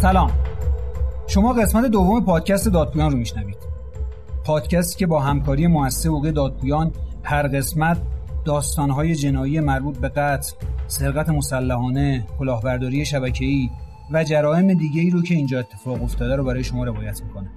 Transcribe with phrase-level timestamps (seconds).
[0.00, 0.32] سلام.
[1.28, 3.56] شما قسمت دوم پادکست دادپویان رو میشنوید.
[4.46, 6.92] پادکستی که با همکاری مؤسسه حقوق دادپویان
[7.24, 8.02] هر قسمت
[8.44, 13.70] داستانهای جنایی مربوط به قتل سرقت مسلحانه کلاهبرداری شبکه‌ای
[14.12, 17.50] و جرائم دیگه ای رو که اینجا اتفاق افتاده رو برای شما روایت می‌کنه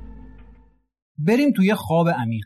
[1.17, 2.45] بریم توی خواب عمیق.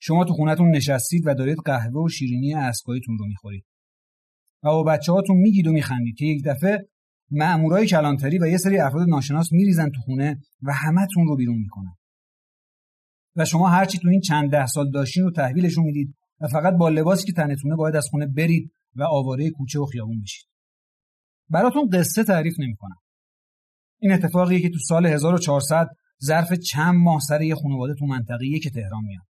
[0.00, 3.64] شما تو خونتون نشستید و دارید قهوه و شیرینی اسکایتون رو می‌خورید.
[4.62, 6.88] و با بچه هاتون میگید و میخندید که یک دفعه
[7.30, 11.94] مامورای کلانتری و یه سری افراد ناشناس میریزن تو خونه و همتون رو بیرون می‌کنن.
[13.36, 16.88] و شما هرچی تو این چند ده سال داشتین رو تحویلشون می‌دید و فقط با
[16.88, 20.46] لباسی که تنتونه باید از خونه برید و آواره کوچه و خیابون بشید.
[21.50, 22.96] براتون قصه تعریف نمی‌کنم.
[24.00, 25.86] این اتفاقیه که تو سال 1400
[26.24, 29.24] ظرف چند ماه سر یه خانواده تو منطقه که تهران میاد.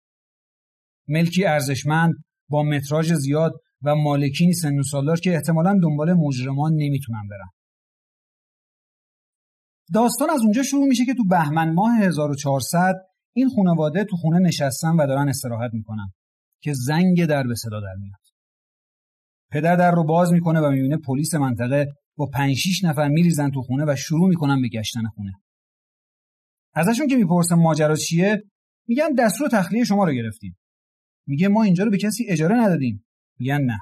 [1.07, 2.13] ملکی ارزشمند
[2.49, 3.51] با متراژ زیاد
[3.81, 7.49] و مالکینی سن و سالدار که احتمالا دنبال مجرمان نمی‌تونن برن.
[9.93, 12.95] داستان از اونجا شروع میشه که تو بهمن ماه 1400
[13.35, 16.13] این خانواده تو خونه نشستن و دارن استراحت می‌کنن
[16.61, 18.19] که زنگ در به صدا در میاد.
[19.51, 23.61] پدر در رو باز می‌کنه و می‌بینه پلیس منطقه با 5 6 نفر میریزن تو
[23.61, 25.33] خونه و شروع می‌کنن به گشتن خونه.
[26.73, 28.43] ازشون که می‌پرسن ماجرا چیه
[28.87, 30.57] میگن دستور تخلیه شما رو گرفتیم.
[31.27, 33.05] میگه ما اینجا رو به کسی اجاره ندادیم.
[33.39, 33.79] میگن نه.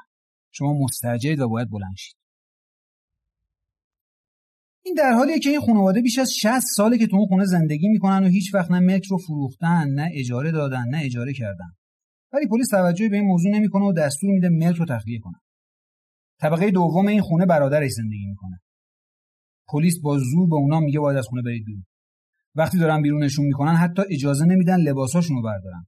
[0.52, 2.21] شما مستجرید و باید بلند شید.
[4.84, 7.88] این در حالیه که این خانواده بیش از 60 ساله که تو اون خونه زندگی
[7.88, 11.72] می‌کنن و هیچ وقت نه ملک رو فروختن نه اجاره دادن نه اجاره کردن.
[12.34, 15.40] ولی پلیس توجهی به این موضوع نمی‌کنه و دستور میده ملک رو تخلیه کنن
[16.40, 18.60] طبقه دوم این خونه برادرش زندگی می‌کنه.
[19.68, 21.86] پلیس با زور به اونا میگه باید از خونه برید بیرون.
[22.56, 25.86] وقتی دارن بیرونشون می‌کنن حتی اجازه نمیدن لباساشون رو بردارن.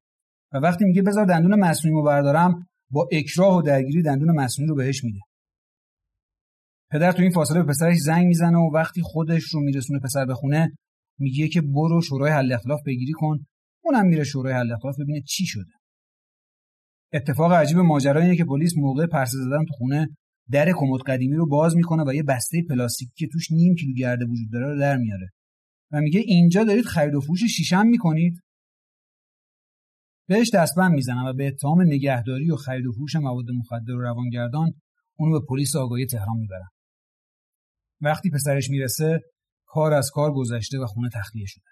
[0.53, 4.75] و وقتی میگه بذار دندون مصنوعی رو بردارم با اکراه و درگیری دندون مصنوعی رو
[4.75, 5.19] بهش میده.
[6.93, 10.33] پدر تو این فاصله به پسرش زنگ می‌زنه و وقتی خودش رو میرسونه پسر به
[10.33, 10.71] خونه
[11.19, 13.45] میگه که برو شورای حل اختلاف بگیری کن.
[13.83, 15.71] اونم میره شورای حل اختلاف ببینه چی شده.
[17.13, 20.07] اتفاق عجیب ماجرا اینه که پلیس موقع پرسه زدن تو خونه
[20.51, 24.25] در کمد قدیمی رو باز می‌کنه و یه بسته پلاستیکی که توش نیم کیلو گرده
[24.25, 25.29] وجود داره رو در میاره.
[25.91, 28.39] و میگه اینجا دارید خرید و فروش شیشم می‌کنید.
[30.27, 34.73] بهش دستبند می‌زنن و به اتهام نگهداری و خرید و فروش مواد مخدر و روانگردان
[35.17, 36.67] اونو به پلیس آگاهی تهران می‌برن.
[38.03, 39.19] وقتی پسرش می‌رسه
[39.65, 41.63] کار از کار گذشته و خونه تخلیه شده.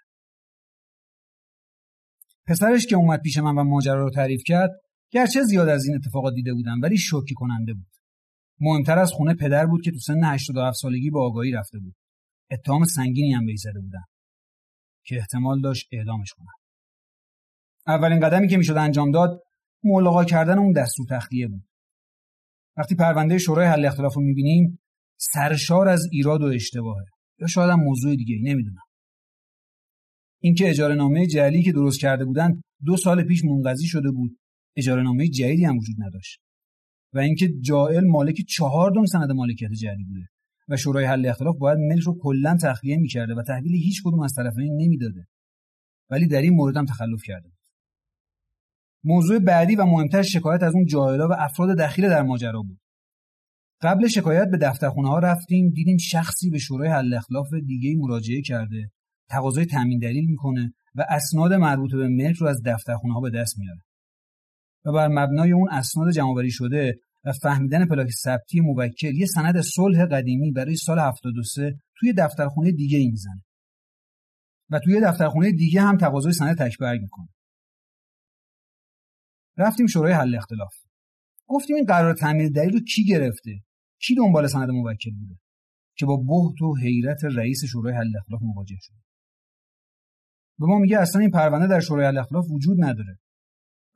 [2.46, 4.70] پسرش که اومد پیش من و ماجرا رو تعریف کرد
[5.10, 7.92] گرچه زیاد از این اتفاقات دیده بودم ولی شوکی کننده بود.
[8.60, 11.94] مهمتر از خونه پدر بود که تو سن 87 سالگی با آگاهی رفته بود.
[12.50, 14.02] اتهام سنگینی هم بهش زده بودن
[15.04, 16.52] که احتمال داشت اعدامش کنن
[17.86, 19.42] اولین قدمی که می‌شد انجام داد
[19.84, 21.64] ملغا کردن اون دستور تخلیه بود.
[22.76, 24.81] وقتی پرونده شورای حل اختلاف رو می‌بینیم
[25.30, 27.04] سرشار از ایراد و اشتباهه.
[27.40, 28.82] یا شاید هم موضوع دیگه نمی‌دونم.
[30.40, 34.38] اینکه اجاره نامه جعلی که درست کرده بودن دو سال پیش منقضی شده بود
[34.76, 36.40] اجاره نامه جدیدی هم وجود نداشت.
[37.12, 40.26] و اینکه جائل مالک چهار دون سند مالکیت جعلی بوده
[40.68, 44.34] و شورای حل اختلاف باید ملک رو کلا تخلیه می‌کرده و تحویل هیچ کدوم از
[44.36, 45.26] طرفین نمی‌داده.
[46.10, 47.52] ولی در این مورد هم تخلف کرده
[49.04, 52.81] موضوع بعدی و مهمتر شکایت از اون جاهلا و افراد دخیل در ماجرا بود.
[53.82, 58.90] قبل شکایت به دفترخونه ها رفتیم دیدیم شخصی به شورای حل اخلاف دیگه مراجعه کرده.
[59.28, 63.58] تقاضای تامین دلیل می‌کنه و اسناد مربوط به ملک رو از دفترخونه ها به دست
[63.58, 63.80] میاره.
[64.84, 66.94] و بر مبنای اون اسناد جمعآوری شده
[67.24, 72.98] و فهمیدن پلاک ثبتی موکل یه سند صلح قدیمی برای سال 73 توی دفترخونه دیگه
[72.98, 73.42] ای می‌زنه.
[74.70, 77.28] و توی دفترخونه دیگه هم تقاضای سند تکبرگ می‌کنه.
[79.56, 80.72] رفتیم شورای حل اختلاف
[81.46, 83.50] گفتیم این قرار تعمیر دلیل رو کی گرفته؟
[84.04, 85.38] کی دنبال سند موکل بوده
[85.96, 88.94] که با بهت و حیرت رئیس شورای حل اختلاف مواجه شد؟
[90.58, 93.18] به ما میگه اصلا این پرونده در شورای حل اختلاف وجود نداره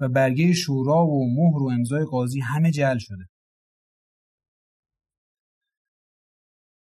[0.01, 3.25] و برگه شورا و مهر و امضای قاضی همه جل شده.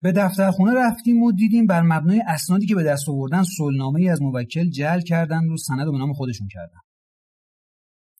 [0.02, 3.44] به دفترخونه رفتیم و دیدیم بر مبنای اسنادی که به دست آوردن
[3.96, 6.80] ای از موکل جل کردن و سند به نام خودشون کردن.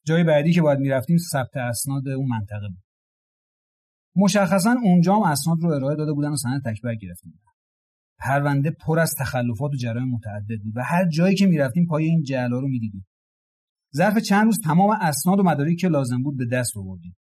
[0.07, 2.84] جای بعدی که باید می‌رفتیم ثبت اسناد اون منطقه بود.
[4.17, 7.53] مشخصا اونجا هم اسناد رو ارائه داده بودن و سند تکبر گرفته بودن.
[8.19, 12.23] پرونده پر از تخلفات و جرایم متعدد بود و هر جایی که می‌رفتیم پای این
[12.23, 13.07] جعلا رو می‌دیدیم.
[13.97, 17.17] ظرف چند روز تمام اسناد و مدارکی که لازم بود به دست آوردیم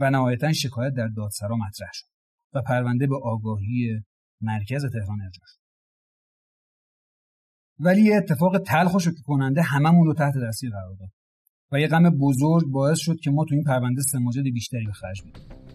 [0.00, 2.06] و نهایتا شکایت در دادسرا مطرح شد
[2.54, 4.02] و پرونده به آگاهی
[4.40, 5.62] مرکز تهران ارجاع شد.
[7.78, 11.10] ولی یه اتفاق تلخ و شوکه کننده هممون رو تحت تاثیر قرار داد
[11.72, 15.22] و یه غم بزرگ باعث شد که ما تو این پرونده سماجد بیشتری به خرج
[15.22, 15.71] بدیم.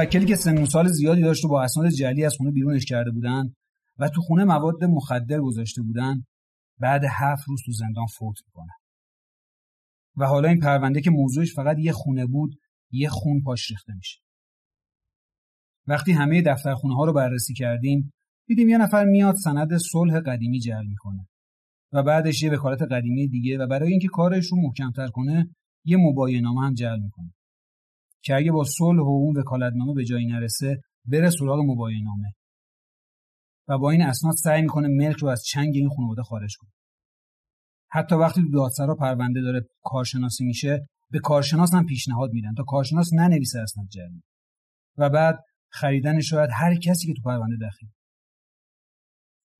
[0.00, 3.54] موکلی که سن سال زیادی داشت و با اسناد جعلی از خونه بیرونش کرده بودن
[3.98, 6.24] و تو خونه مواد مخدر گذاشته بودن
[6.78, 8.72] بعد هفت روز تو زندان فوت می‌کنه.
[10.16, 12.60] و حالا این پرونده که موضوعش فقط یه خونه بود
[12.90, 14.20] یه خون پاش ریخته میشه.
[15.86, 18.12] وقتی همه دفترخونه ها رو بررسی کردیم
[18.46, 21.28] دیدیم یه نفر میاد سند صلح قدیمی جعل می‌کنه
[21.92, 25.54] و بعدش یه وکالت قدیمی دیگه و برای اینکه کارش رو محکمتر کنه
[25.84, 27.32] یه مباینامه هم جعل می‌کنه.
[28.22, 32.32] که اگه با صلح و اون وکالتنامه به جایی نرسه بره سراغ مباینامه.
[33.68, 36.70] و با این اسناد سعی می‌کنه ملک رو از چنگ این خانواده خارج کنه.
[37.90, 42.54] حتی وقتی تو دادسرا پرونده داره کارشناسی میشه به کارشناس هم پیشنهاد میدن.
[42.54, 44.22] تا کارشناس ننویسه اسناد جعلی
[44.98, 45.38] و بعد
[45.70, 47.88] خریدن شاید هر کسی که تو پرونده دخیل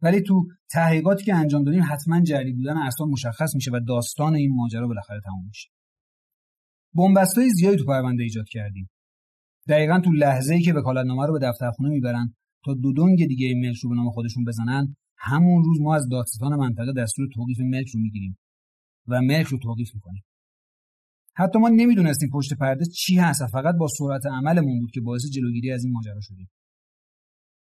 [0.03, 4.57] ولی تو تحقیقاتی که انجام دادیم حتما جعلی بودن اسناد مشخص میشه و داستان این
[4.57, 5.69] ماجرا بالاخره تموم میشه.
[6.95, 8.91] بنبستای زیادی تو پرونده ایجاد کردیم.
[9.69, 12.35] دقیقا تو لحظه ای که وکالتنامه رو به دفترخونه می‌برن
[12.65, 16.57] تا دو دنگ دیگه ملک رو به نام خودشون بزنن همون روز ما از دادستان
[16.57, 18.39] منطقه دستور توقیف ملک رو می‌گیریم
[19.07, 20.23] و ملک رو توقیف می‌کنیم.
[21.35, 25.73] حتی ما نمی‌دونستیم پشت پرده چی هست فقط با سرعت عملمون بود که باعث جلوگیری
[25.73, 26.51] از این ماجرا شدیم.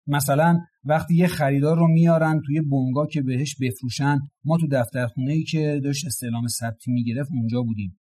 [0.07, 5.43] مثلا وقتی یه خریدار رو میارن توی بونگا که بهش بفروشن ما تو دفترخونه ای
[5.43, 7.98] که داشت استعلام ثبتی می‌گرفت اونجا بودیم.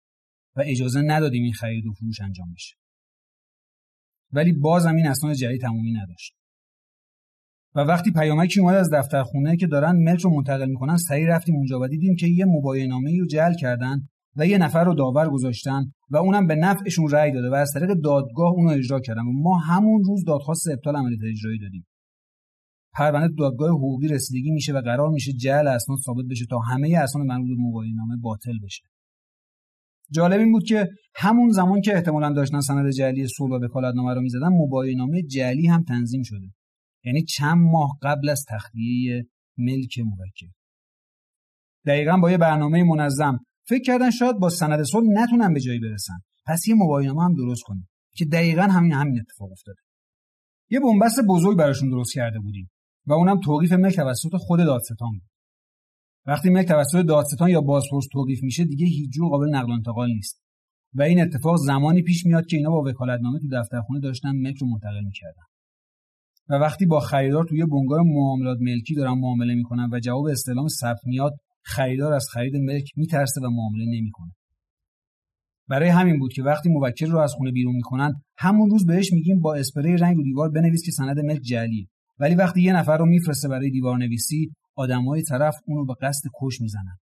[0.58, 2.76] و اجازه ندادیم این خرید و فروش انجام بشه.
[4.32, 6.34] ولی بازم این اسناد جدید تمومی نداشت.
[7.76, 11.80] و وقتی پیامکی اومد از دفترخونه که دارن ملک رو منتقل می‌کنن سریع رفتیم اونجا
[11.80, 16.18] و دیدیم که یه مباینامه رو جل کردن و یه نفر رو داور گذاشتن و
[16.18, 20.04] اونم به نفعشون رأی داده و از طریق دادگاه اونو اجرا کردن و ما همون
[20.04, 21.88] روز دادخواست ابطال عملیات اجرایی دادیم.
[22.94, 27.26] پرونده دادگاه حقوقی رسیدگی میشه و قرار میشه جعل اسناد ثابت بشه تا همه اسناد
[27.26, 28.84] مربوط به مباینامه باطل بشه.
[30.12, 34.22] جالب این بود که همون زمان که احتمالا داشتن سند جعلی صلح و وکالتنامه رو
[34.22, 36.48] می‌زدن مباینامه جعلی هم تنظیم شده.
[37.06, 39.28] یعنی چند ماه قبل از تخلیه
[39.58, 40.54] ملک موکل
[41.86, 43.40] دقیقا با یه برنامه منظم.
[43.68, 46.18] فکر کردن شاید با سند صلح نتونن به جایی برسن.
[46.46, 47.90] پس یه مباینامه هم درست کنیم.
[48.16, 49.82] که دقیقا همین همین اتفاق افتاده.
[50.70, 52.70] یه بنبست بزرگ براشون درست کرده بودیم.
[53.06, 55.37] و اونم توقیف ملک توسط خود دادستان بود.
[56.28, 60.08] وقتی ملک توسط دادستان یا بازپرس توقیف میشه دیگه هیچ جور قابل نقل و انتقال
[60.10, 60.42] نیست.
[60.94, 64.68] و این اتفاق زمانی پیش میاد که اینا با وکالتنامه تو دفترخونه داشتن ملک رو
[64.68, 65.44] منتقل می‌کردن.
[66.50, 71.00] و وقتی با خریدار توی بنگاه معاملات ملکی دارن معامله می‌کنن و جواب استعلام ثبت
[71.06, 71.34] میاد
[71.64, 74.32] خریدار از خرید ملک میترسه و معامله نمی‌کنه.
[75.68, 79.40] برای همین بود که وقتی موکل رو از خونه بیرون می‌کنن همون روز بهش میگیم
[79.40, 81.88] با اسپری رنگ رو دیوار بنویس که سند ملک جعلیه.
[82.20, 86.62] ولی وقتی یه نفر رو میفرسته برای دیوار نویسی آدمای طرف اونو به قصد کش
[86.62, 86.98] می‌زنن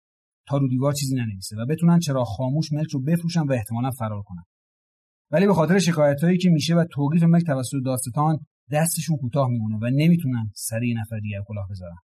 [0.49, 4.23] تا رو دیوار چیزی ننویسه و بتونن چرا خاموش ملک رو بفروشن و احتمالا فرار
[4.23, 4.43] کنن.
[5.31, 8.38] ولی به خاطر شکایت هایی که میشه و توقیف ملک توسط داستان
[8.73, 11.99] دستشون کوتاه میمونه و نمی‌تونن سری نفر دیگر کلاه بذارن.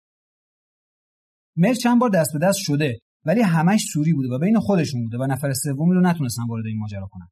[1.56, 5.18] ملک چند بار دست به دست شده ولی همش سوری بوده و بین خودشون بوده
[5.18, 7.28] و نفر سومی رو نتونستن وارد این ماجرا کنن.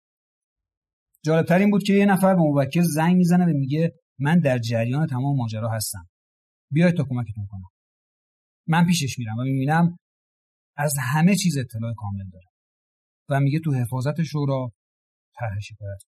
[1.24, 5.06] جالبتر این بود که یه نفر به موکل زنگ می‌زنه و میگه من در جریان
[5.06, 6.06] تمام ماجرا هستم.
[6.70, 7.73] بیاید تا کمکتون کنم.
[8.66, 9.98] من پیشش میرم و می‌بینم
[10.76, 12.46] از همه چیز اطلاع کامل داره
[13.28, 14.72] و میگه تو حفاظت شورا
[15.38, 16.02] طرح شکایت.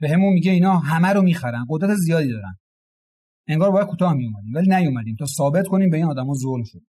[0.00, 1.66] به همون میگه اینا همه رو می‌خرن.
[1.70, 2.58] قدرت زیادی دارن.
[3.46, 4.54] انگار باید کوتاه میومدیم.
[4.54, 5.16] ولی نیومدیم.
[5.16, 6.82] تا ثابت کنیم به این آدما ظلم شد.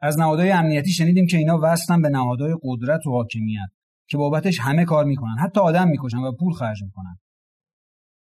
[0.00, 3.68] از نهادهای امنیتی شنیدیم که اینا وصلن به نهادهای قدرت و حاکمیت
[4.08, 5.36] که بابتش همه کار می‌کنن.
[5.38, 7.16] حتی آدم می‌کشن و پول خرج می‌کنن.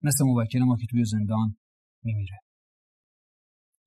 [0.02, 1.58] مثل موکل ما که توی زندان
[2.04, 2.40] میمیره.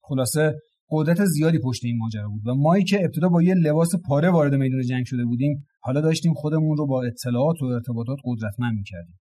[0.03, 0.55] خلاصه
[0.91, 4.55] قدرت زیادی پشت این ماجرا بود و مایی که ابتدا با یه لباس پاره وارد
[4.55, 9.21] میدان جنگ شده بودیم حالا داشتیم خودمون رو با اطلاعات و ارتباطات قدرتمند می‌کردیم.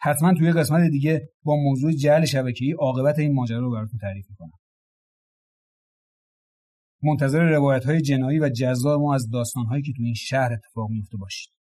[0.00, 4.58] حتما توی قسمت دیگه با موضوع جعل شبکه‌ای عاقبت این ماجرا رو براتون تعریف می‌کنم.
[7.02, 10.90] منتظر روایت های جنایی و جذاب ما از داستان هایی که تو این شهر اتفاق
[10.90, 11.52] میفته باشید.